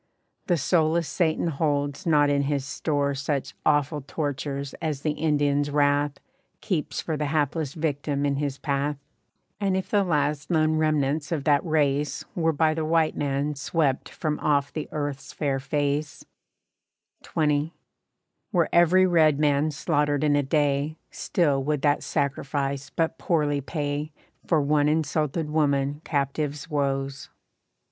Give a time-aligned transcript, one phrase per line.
[0.47, 6.19] The soulless Satan holds not in his store Such awful tortures as the Indians' wrath
[6.59, 8.97] Keeps for the hapless victim in his path.
[9.59, 14.09] And if the last lone remnants of that race Were by the white man swept
[14.09, 16.25] from off the earth's fair face,
[17.23, 17.69] XX.
[18.51, 24.11] Were every red man slaughtered in a day, Still would that sacrifice but poorly pay
[24.47, 27.29] For one insulted woman captive's woes.